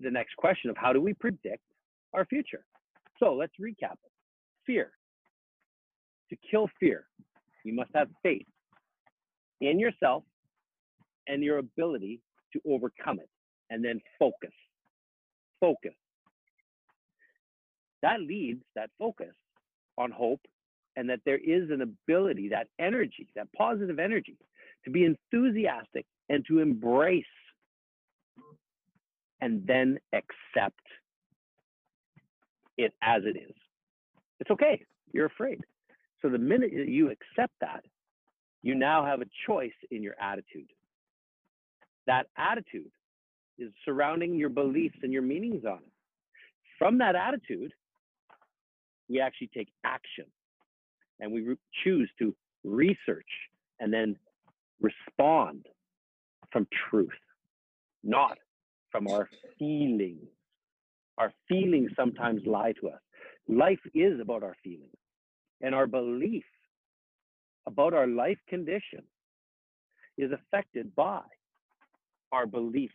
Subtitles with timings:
[0.00, 1.62] the next question of how do we predict
[2.14, 2.64] our future?
[3.18, 4.12] So let's recap it.
[4.66, 4.92] Fear.
[6.30, 7.06] To kill fear,
[7.64, 8.46] you must have faith
[9.60, 10.24] in yourself
[11.26, 12.20] and your ability
[12.52, 13.28] to overcome it,
[13.70, 14.52] and then focus.
[15.60, 15.92] Focus.
[18.02, 19.34] That leads that focus
[19.98, 20.40] on hope
[20.96, 24.36] and that there is an ability, that energy, that positive energy
[24.84, 27.24] to be enthusiastic and to embrace
[29.40, 30.80] and then accept
[32.76, 33.54] it as it is.
[34.40, 34.84] It's okay.
[35.12, 35.60] You're afraid.
[36.22, 37.84] So the minute you accept that,
[38.62, 40.70] you now have a choice in your attitude.
[42.06, 42.90] That attitude
[43.58, 45.92] is surrounding your beliefs and your meanings on it.
[46.78, 47.72] From that attitude,
[49.08, 50.26] we actually take action
[51.20, 52.34] and we choose to
[52.64, 53.26] research
[53.80, 54.16] and then
[54.80, 55.66] respond
[56.52, 57.10] from truth,
[58.02, 58.38] not
[58.90, 59.28] from our
[59.58, 60.28] feelings.
[61.16, 63.00] Our feelings sometimes lie to us.
[63.48, 64.96] Life is about our feelings
[65.60, 66.44] and our belief
[67.68, 69.02] about our life condition
[70.16, 71.20] is affected by
[72.32, 72.94] our beliefs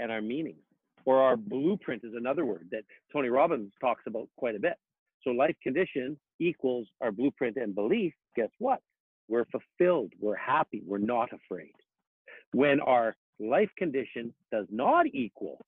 [0.00, 0.58] and our meanings.
[1.04, 4.74] Or our blueprint is another word that Tony Robbins talks about quite a bit.
[5.22, 8.14] So life condition equals our blueprint and belief.
[8.36, 8.80] Guess what?
[9.28, 10.12] We're fulfilled.
[10.18, 10.82] We're happy.
[10.86, 11.72] We're not afraid.
[12.52, 15.58] When our life condition does not equal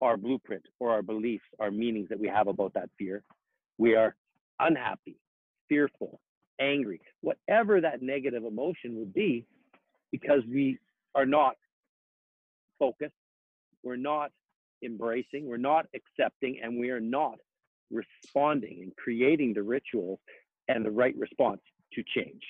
[0.00, 3.22] our blueprint or our beliefs, our meanings that we have about that fear,
[3.78, 4.14] we are
[4.60, 5.16] unhappy,
[5.68, 6.20] fearful,
[6.60, 9.46] angry, whatever that negative emotion would be,
[10.12, 10.78] because we
[11.14, 11.56] are not
[12.78, 13.14] focused,
[13.82, 14.30] we're not
[14.84, 17.38] embracing, we're not accepting, and we are not
[17.90, 20.18] responding and creating the rituals
[20.68, 21.60] and the right response
[21.92, 22.42] to change.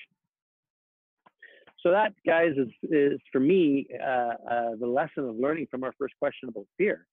[1.85, 5.93] So that, guys, is, is for me uh, uh, the lesson of learning from our
[5.99, 7.05] first question about fear.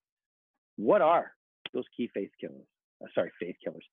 [0.76, 1.32] What are
[1.74, 2.64] those key faith killers?
[3.02, 3.84] Uh, sorry, faith killers,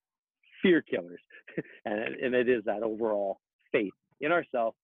[0.61, 1.19] fear killers,
[1.85, 3.41] and, and it is that overall
[3.73, 3.91] faith
[4.21, 4.77] in ourselves,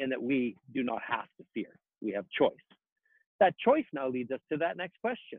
[0.00, 1.78] and that we do not have to fear.
[2.02, 2.50] We have choice.
[3.38, 5.38] That choice now leads us to that next question.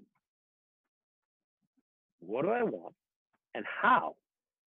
[2.21, 2.95] What do I want?
[3.53, 4.15] And how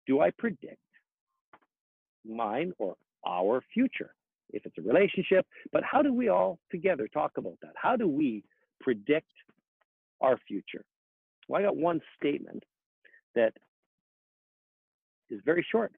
[0.07, 0.77] do I predict
[2.23, 4.11] mine or our future?
[4.53, 7.73] If it's a relationship, but how do we all together talk about that?
[7.75, 8.45] How do we
[8.81, 9.33] predict
[10.21, 10.85] our future?
[11.49, 12.63] Well, I got one statement
[13.35, 13.55] that
[15.31, 15.93] is very short.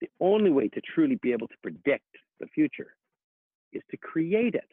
[0.00, 2.06] The only way to truly be able to predict
[2.40, 2.94] the future
[3.72, 4.68] is to create it.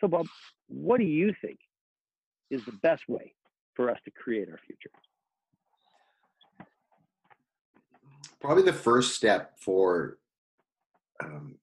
[0.00, 0.26] So, Bob,
[0.68, 1.58] what do you think
[2.50, 3.32] is the best way
[3.74, 4.90] for us to create our future?
[8.40, 10.18] Probably the first step for
[11.22, 11.56] um,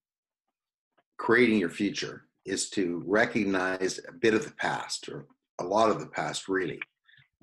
[1.18, 5.26] creating your future is to recognize a bit of the past or
[5.60, 6.80] a lot of the past really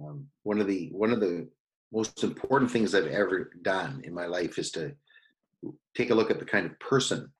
[0.03, 1.48] um, one of the one of the
[1.93, 4.93] most important things i've ever done in my life is to
[5.94, 7.31] take a look at the kind of person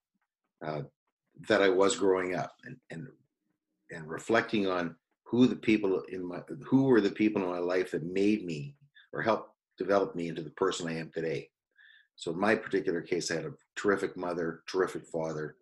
[0.67, 0.83] uh,
[1.49, 3.07] that i was growing up and, and
[3.91, 4.95] and reflecting on
[5.25, 8.75] who the people in my who were the people in my life that made me
[9.13, 11.49] or helped develop me into the person I am today.
[12.17, 15.57] So in my particular case, I had a terrific mother, terrific father,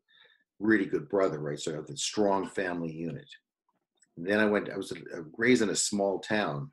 [0.59, 1.59] really good brother, right?
[1.59, 3.29] So I have that strong family unit.
[4.17, 4.93] And then I went, I was
[5.37, 6.71] raised in a small town.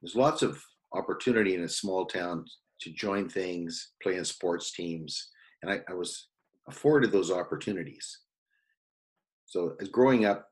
[0.00, 0.62] There's lots of
[0.94, 2.46] opportunity in a small town
[2.80, 5.30] to join things, play in sports teams.
[5.62, 6.28] And I, I was
[6.68, 8.20] afforded those opportunities.
[9.46, 10.48] So as growing up,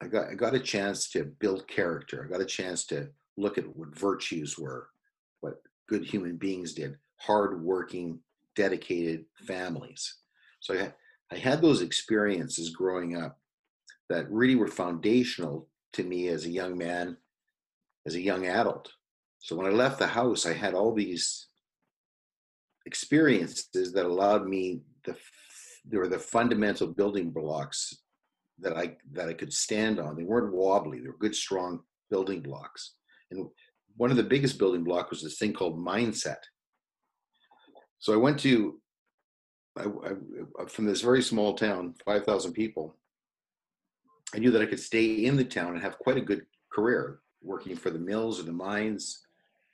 [0.00, 2.24] I got I got a chance to build character.
[2.24, 4.88] I got a chance to look at what virtues were,
[5.40, 8.20] what good human beings did, hardworking,
[8.58, 10.16] dedicated families.
[10.60, 10.94] So I had,
[11.32, 13.38] I had those experiences growing up
[14.10, 17.16] that really were foundational to me as a young man,
[18.04, 18.90] as a young adult.
[19.38, 21.46] So when I left the house, I had all these
[22.84, 25.14] experiences that allowed me the
[25.90, 27.94] there were the fundamental building blocks
[28.58, 30.16] that I that I could stand on.
[30.16, 30.98] They weren't wobbly.
[31.00, 31.80] They were good, strong
[32.10, 32.94] building blocks.
[33.30, 33.46] And
[33.96, 36.42] one of the biggest building blocks was this thing called mindset.
[37.98, 38.80] So I went to
[39.76, 40.10] I, I,
[40.60, 42.96] uh, from this very small town, five thousand people.
[44.34, 47.20] I knew that I could stay in the town and have quite a good career,
[47.42, 49.24] working for the mills or the mines,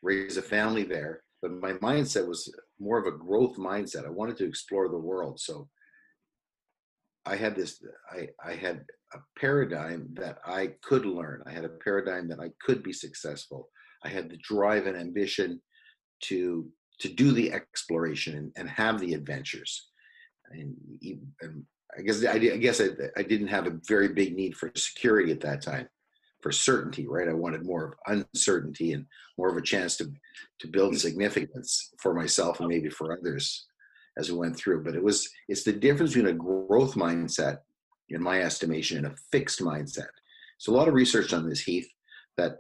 [0.03, 1.23] raise a family there.
[1.43, 4.07] But my mindset was more of a growth mindset.
[4.07, 5.41] I wanted to explore the world.
[5.41, 5.69] So
[7.27, 11.43] I had this, I, I had a paradigm that I could learn.
[11.47, 13.69] I had a paradigm that I could be successful.
[14.05, 15.61] I had the drive and ambition
[16.25, 16.69] to
[17.01, 19.89] to do the exploration and, and have the adventures.
[20.51, 20.77] And,
[21.41, 21.65] and
[21.97, 25.33] I guess I, I guess I, I, didn't have a very big need for security
[25.33, 25.89] at that time.
[26.41, 27.29] for certainty, right?
[27.29, 29.07] I wanted more of uncertainty and
[29.39, 30.13] more of a chance to
[30.61, 30.99] to build hmm.
[30.99, 33.67] significance for myself and maybe for others
[34.19, 34.85] as we went through.
[34.85, 37.59] But it was it's the difference between a growth mindset,
[38.11, 40.13] in my estimation, and a fixed mindset.
[40.59, 41.89] So a lot of research on this, Heath,
[42.37, 42.59] that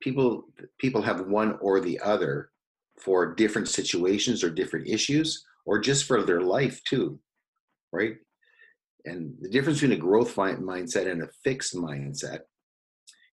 [0.00, 0.48] people
[0.78, 2.50] people have one or the other
[2.98, 7.18] for different situations or different issues or just for their life too
[7.94, 8.16] right?
[9.06, 12.40] And the difference between a growth mindset and a fixed mindset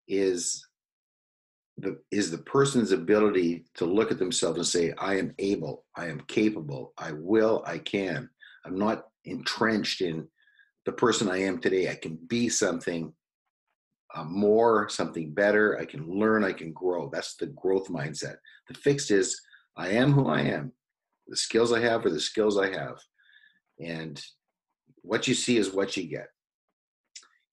[0.08, 0.66] is
[1.78, 6.06] the is the person's ability to look at themselves and say i am able i
[6.06, 8.30] am capable i will i can.
[8.66, 10.28] I'm not entrenched in
[10.86, 11.90] the person i am today.
[11.90, 13.14] I can be something
[14.14, 15.80] uh, more something better.
[15.80, 17.10] I can learn i can grow.
[17.12, 18.36] That's the growth mindset.
[18.68, 19.42] The fixed is
[19.78, 20.72] i am who i am
[21.28, 22.98] the skills i have are the skills i have
[23.80, 24.24] and
[25.02, 26.28] what you see is what you get.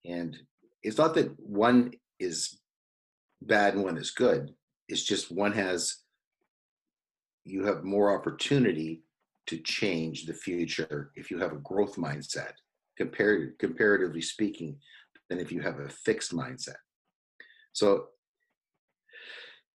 [0.05, 0.37] And
[0.83, 2.59] it's not that one is
[3.41, 4.53] bad and one is good.
[4.87, 5.97] It's just one has,
[7.45, 9.03] you have more opportunity
[9.47, 12.53] to change the future if you have a growth mindset,
[12.97, 14.77] compared, comparatively speaking,
[15.29, 16.77] than if you have a fixed mindset.
[17.73, 18.07] So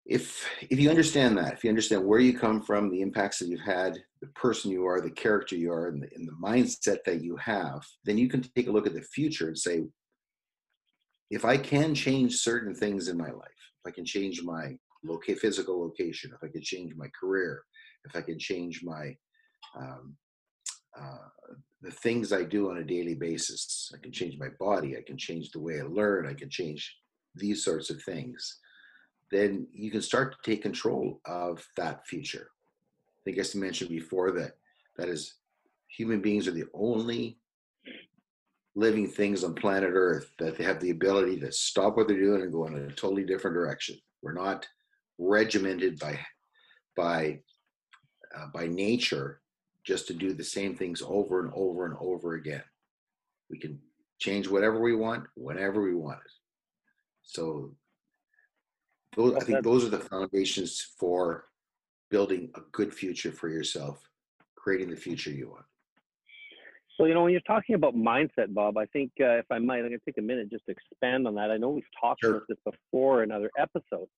[0.06, 3.48] if if you understand that, if you understand where you come from, the impacts that
[3.48, 6.98] you've had, the person you are, the character you are, and the, and the mindset
[7.06, 9.82] that you have, then you can take a look at the future and say,
[11.30, 15.36] if I can change certain things in my life, if I can change my loca-
[15.36, 17.62] physical location, if I can change my career,
[18.04, 19.16] if I can change my
[19.78, 20.16] um,
[21.00, 21.28] uh,
[21.80, 25.16] the things I do on a daily basis, I can change my body, I can
[25.16, 26.94] change the way I learn, I can change
[27.34, 28.60] these sorts of things
[29.34, 32.48] then you can start to take control of that future.
[33.18, 34.52] I think I mentioned before that
[34.96, 35.34] that is
[35.88, 37.38] human beings are the only
[38.76, 42.42] living things on planet Earth that they have the ability to stop what they're doing
[42.42, 43.96] and go in a totally different direction.
[44.22, 44.66] We're not
[45.18, 46.18] regimented by
[46.96, 47.40] by
[48.36, 49.40] uh, by nature
[49.84, 52.62] just to do the same things over and over and over again.
[53.50, 53.78] We can
[54.18, 56.32] change whatever we want whenever we want it.
[57.22, 57.74] So
[59.16, 61.46] those, I think those are the foundations for
[62.10, 64.08] building a good future for yourself,
[64.56, 65.64] creating the future you want.
[66.96, 69.78] So, you know, when you're talking about mindset, Bob, I think uh, if I might,
[69.78, 71.50] I'm going to take a minute just to expand on that.
[71.50, 72.36] I know we've talked sure.
[72.36, 74.10] about this before in other episodes,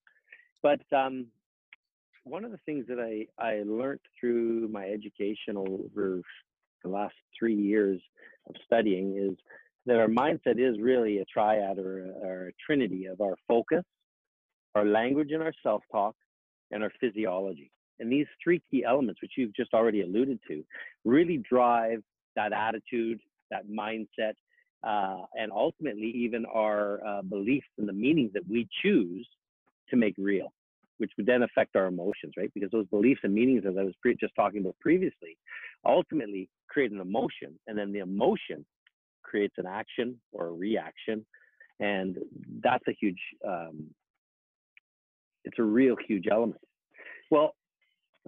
[0.63, 1.27] but um,
[2.25, 6.21] one of the things that I, I learned through my education over
[6.83, 8.01] the last three years
[8.49, 9.39] of studying is
[9.87, 13.85] that our mindset is really a triad or, or a trinity of our focus,
[14.77, 16.15] our language and our self talk,
[16.71, 17.71] and our physiology.
[17.99, 20.63] And these three key elements, which you've just already alluded to,
[21.05, 22.03] really drive
[22.35, 23.21] that attitude,
[23.51, 24.35] that mindset,
[24.87, 29.27] uh, and ultimately even our uh, beliefs and the meanings that we choose
[29.89, 30.53] to make real,
[30.99, 32.51] which would then affect our emotions, right?
[32.53, 35.39] Because those beliefs and meanings, as I was pre- just talking about previously,
[35.87, 38.67] ultimately create an emotion, and then the emotion
[39.23, 41.25] creates an action or a reaction,
[41.81, 42.19] and
[42.63, 43.87] that's a huge um,
[45.47, 46.61] it's a real huge element.
[47.31, 47.55] Well,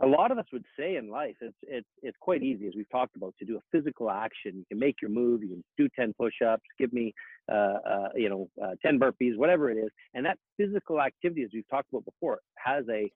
[0.02, 2.88] a lot of us would say in life it's it's it's quite easy as we've
[2.90, 4.52] talked about to do a physical action.
[4.54, 7.12] You can make your move you can do 10 push-ups give me
[7.50, 9.90] uh, uh, you know uh, 10 burpees whatever it is.
[10.14, 13.10] And that physical activity as we've talked about before has a,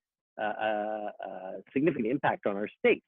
[1.73, 3.03] significant impact on our state.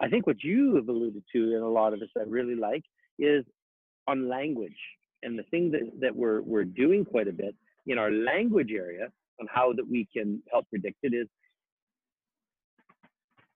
[0.00, 2.82] I think what you have alluded to in a lot of this i really like
[3.18, 3.44] is
[4.08, 4.78] on language.
[5.22, 7.54] And the thing that, that we're we're doing quite a bit
[7.86, 9.08] in our language area
[9.40, 11.26] on how that we can help predict it is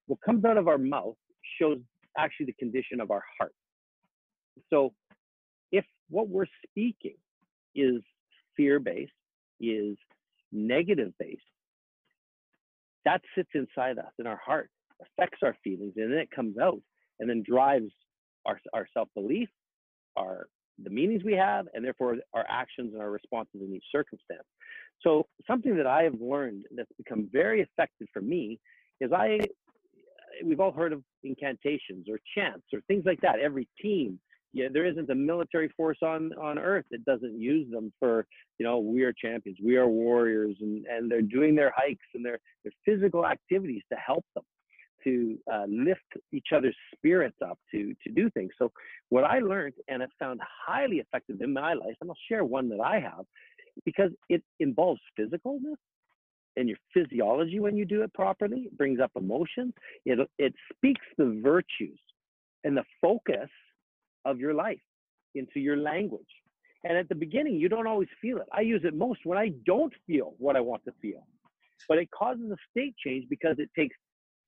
[0.07, 1.17] what comes out of our mouth
[1.61, 1.79] shows
[2.19, 3.53] actually the condition of our heart.
[4.71, 4.93] So
[5.73, 7.17] if what we're speaking
[7.75, 8.03] is
[8.57, 9.13] fear based,
[9.61, 9.97] is
[10.53, 11.43] negative based,
[13.05, 14.71] that sits inside us in our heart,
[15.03, 16.81] affects our feelings, and then it comes out
[17.19, 17.91] and then drives
[18.47, 19.49] our, our self belief,
[20.17, 20.47] our
[20.83, 24.43] the meanings we have, and therefore our actions and our responses in each circumstance.
[25.03, 28.59] So something that I have learned that's become very effective for me
[29.01, 29.41] is I
[30.45, 33.39] we've all heard of incantations or chants or things like that.
[33.39, 34.19] Every team,
[34.53, 38.27] yeah, there isn't a military force on on earth that doesn't use them for
[38.59, 42.25] you know we are champions, we are warriors, and and they're doing their hikes and
[42.25, 44.45] their their physical activities to help them
[45.05, 46.01] to uh, lift
[46.33, 48.51] each other's spirits up to to do things.
[48.59, 48.73] So
[49.11, 52.69] what I learned and have found highly effective in my life, and I'll share one
[52.71, 53.25] that I have,
[53.85, 55.77] because it involves physicalness
[56.57, 58.63] and your physiology when you do it properly.
[58.67, 59.73] It brings up emotions.
[60.05, 61.99] It it speaks the virtues
[62.65, 63.51] and the focus
[64.25, 64.81] of your life
[65.35, 66.23] into your language.
[66.85, 68.47] And at the beginning, you don't always feel it.
[68.53, 71.27] I use it most when I don't feel what I want to feel.
[71.89, 73.97] But it causes a state change because it takes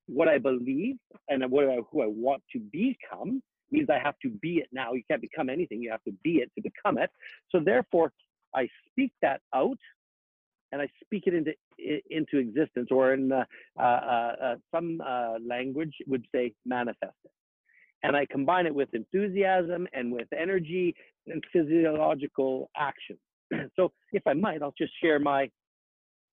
[0.06, 0.97] what I believe
[1.28, 4.92] and what I, who I want to become means I have to be it now.
[4.92, 5.83] You can't become anything.
[5.83, 7.11] You have to be it to become it.
[7.50, 8.12] So therefore,
[8.56, 9.78] I speak that out
[10.72, 11.52] and I speak it into
[12.10, 13.44] into existence, or in uh,
[13.78, 17.30] uh, uh, some uh, language would say manifest it.
[18.02, 20.94] And I combine it with enthusiasm and with energy
[21.26, 23.16] and physiological action.
[23.76, 25.50] so, if I might, I'll just share my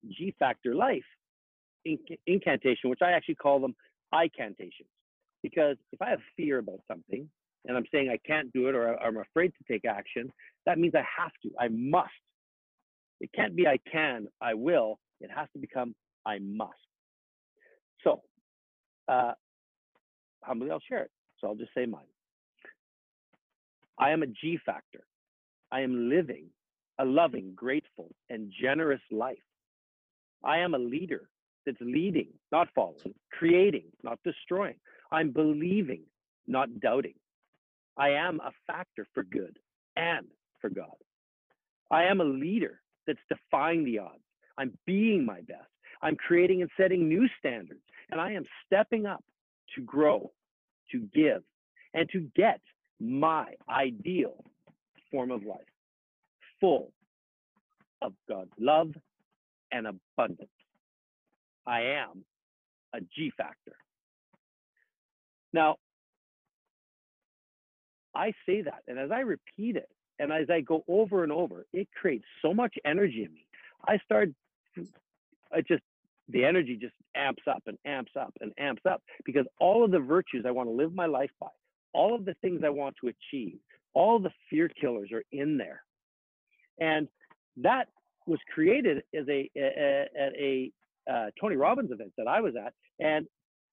[0.09, 1.03] G factor life
[1.87, 3.75] inc- incantation, which I actually call them
[4.11, 4.89] I cantations.
[5.41, 7.29] Because if I have fear about something
[7.65, 10.31] and I'm saying I can't do it or I'm afraid to take action,
[10.65, 12.09] that means I have to, I must.
[13.21, 14.99] It can't be I can, I will.
[15.21, 16.73] It has to become I must.
[18.03, 18.21] So,
[19.07, 19.33] uh,
[20.43, 21.11] humbly, I'll share it.
[21.39, 22.01] So I'll just say mine.
[23.97, 25.03] I am a G factor.
[25.71, 26.47] I am living
[26.99, 29.37] a loving, grateful, and generous life.
[30.43, 31.29] I am a leader
[31.65, 34.75] that's leading, not following, creating, not destroying.
[35.11, 36.01] I'm believing,
[36.47, 37.13] not doubting.
[37.97, 39.57] I am a factor for good
[39.95, 40.27] and
[40.59, 40.95] for God.
[41.91, 44.23] I am a leader that's defying the odds.
[44.57, 45.69] I'm being my best.
[46.01, 47.81] I'm creating and setting new standards.
[48.09, 49.23] And I am stepping up
[49.75, 50.31] to grow,
[50.91, 51.43] to give,
[51.93, 52.59] and to get
[52.99, 54.43] my ideal
[55.11, 55.59] form of life,
[56.59, 56.91] full
[58.01, 58.91] of God's love
[59.71, 60.49] and abundance.
[61.65, 62.25] I am
[62.93, 63.75] a G factor.
[65.53, 65.77] Now,
[68.15, 69.89] I say that, and as I repeat it,
[70.19, 73.45] and as I go over and over, it creates so much energy in me.
[73.87, 74.29] I start,
[75.51, 75.81] I just,
[76.29, 79.99] the energy just amps up and amps up and amps up because all of the
[79.99, 81.47] virtues I want to live my life by,
[81.93, 83.57] all of the things I want to achieve,
[83.93, 85.81] all the fear killers are in there.
[86.79, 87.07] And
[87.57, 87.89] that
[88.25, 90.71] was created as a, at a
[91.11, 93.27] uh, Tony Robbins event that I was at, and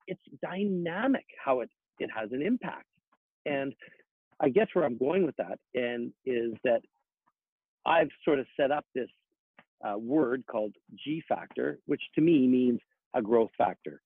[0.06, 1.70] it's dynamic how it
[2.00, 2.86] it has an impact.
[3.46, 3.74] And
[4.40, 6.80] I guess where I'm going with that and is that
[7.86, 9.08] I've sort of set up this
[9.84, 12.80] uh, word called G factor, which to me means
[13.14, 14.00] a growth factor,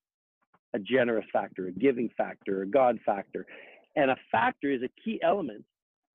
[0.74, 3.46] a generous factor, a giving factor, a God factor.
[3.96, 5.64] And a factor is a key element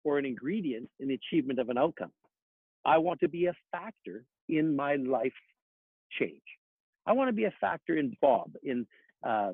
[0.04, 2.12] or an ingredient in the achievement of an outcome.
[2.86, 5.34] I want to be a factor in my life
[6.18, 6.42] change.
[7.06, 8.86] I want to be a factor in Bob, in
[9.28, 9.52] uh,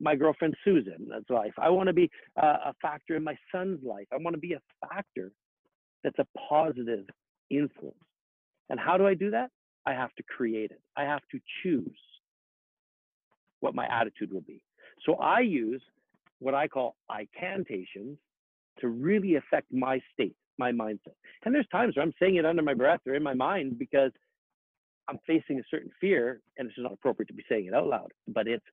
[0.00, 1.52] my girlfriend Susan's life.
[1.58, 4.06] I want to be uh, a factor in my son's life.
[4.12, 5.32] I want to be a factor
[6.02, 7.04] that's a positive
[7.50, 7.96] influence.
[8.70, 9.50] And how do I do that?
[9.86, 10.80] I have to create it.
[10.96, 11.98] I have to choose
[13.60, 14.62] what my attitude will be.
[15.06, 15.82] So I use
[16.40, 18.18] what I call I cantations
[18.80, 21.14] to really affect my state, my mindset.
[21.44, 24.12] And there's times where I'm saying it under my breath or in my mind because
[25.08, 28.12] I'm facing a certain fear, and it's not appropriate to be saying it out loud,
[28.28, 28.64] but it's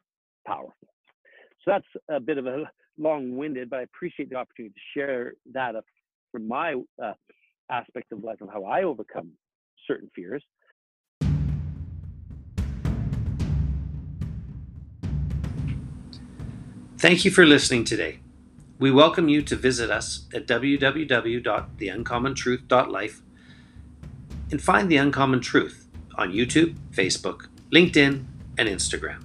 [0.46, 0.88] powerful.
[1.64, 2.66] So that's a bit of a
[2.98, 5.76] long-winded, but I appreciate the opportunity to share that
[6.32, 7.14] from my uh,
[7.70, 9.32] aspect of life of how I overcome
[9.88, 10.44] certain fears.
[16.98, 18.20] Thank you for listening today.
[18.80, 23.22] We welcome you to visit us at www.theuncommontruth.life
[24.52, 28.26] and find the Uncommon Truth on YouTube, Facebook, LinkedIn,
[28.58, 29.25] and Instagram.